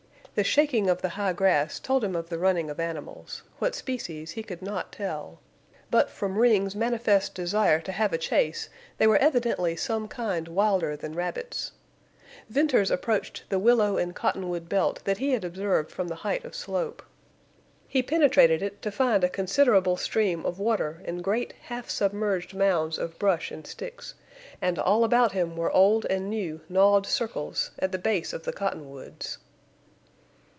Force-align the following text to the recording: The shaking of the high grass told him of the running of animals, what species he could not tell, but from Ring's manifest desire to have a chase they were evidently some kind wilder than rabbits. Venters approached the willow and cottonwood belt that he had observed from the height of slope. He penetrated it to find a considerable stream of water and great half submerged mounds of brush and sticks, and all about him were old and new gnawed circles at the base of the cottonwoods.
The 0.33 0.45
shaking 0.45 0.89
of 0.89 1.01
the 1.01 1.09
high 1.09 1.33
grass 1.33 1.77
told 1.77 2.05
him 2.05 2.15
of 2.15 2.29
the 2.29 2.39
running 2.39 2.69
of 2.69 2.79
animals, 2.79 3.43
what 3.59 3.75
species 3.75 4.31
he 4.31 4.43
could 4.43 4.61
not 4.61 4.93
tell, 4.93 5.41
but 5.91 6.09
from 6.09 6.37
Ring's 6.37 6.73
manifest 6.73 7.35
desire 7.35 7.81
to 7.81 7.91
have 7.91 8.13
a 8.13 8.17
chase 8.17 8.69
they 8.97 9.07
were 9.07 9.17
evidently 9.17 9.75
some 9.75 10.07
kind 10.07 10.47
wilder 10.47 10.95
than 10.95 11.15
rabbits. 11.15 11.73
Venters 12.49 12.89
approached 12.89 13.43
the 13.49 13.59
willow 13.59 13.97
and 13.97 14.15
cottonwood 14.15 14.69
belt 14.69 15.01
that 15.03 15.17
he 15.17 15.31
had 15.31 15.43
observed 15.43 15.91
from 15.91 16.07
the 16.07 16.15
height 16.23 16.45
of 16.45 16.55
slope. 16.55 17.03
He 17.89 18.01
penetrated 18.01 18.61
it 18.63 18.81
to 18.83 18.89
find 18.91 19.25
a 19.25 19.29
considerable 19.29 19.97
stream 19.97 20.45
of 20.45 20.59
water 20.59 21.01
and 21.03 21.21
great 21.21 21.51
half 21.63 21.89
submerged 21.89 22.53
mounds 22.53 22.97
of 22.97 23.19
brush 23.19 23.51
and 23.51 23.67
sticks, 23.67 24.13
and 24.61 24.79
all 24.79 25.03
about 25.03 25.33
him 25.33 25.57
were 25.57 25.73
old 25.73 26.05
and 26.05 26.29
new 26.29 26.61
gnawed 26.69 27.05
circles 27.05 27.71
at 27.79 27.91
the 27.91 27.99
base 27.99 28.31
of 28.31 28.43
the 28.43 28.53
cottonwoods. 28.53 29.37